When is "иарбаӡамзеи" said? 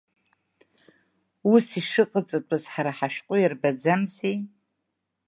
3.39-4.37